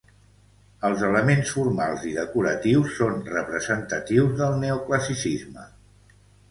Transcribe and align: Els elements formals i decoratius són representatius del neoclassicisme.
Els 0.87 1.03
elements 1.07 1.51
formals 1.57 2.07
i 2.13 2.15
decoratius 2.21 2.97
són 3.03 3.23
representatius 3.37 4.35
del 4.43 4.61
neoclassicisme. 4.67 5.71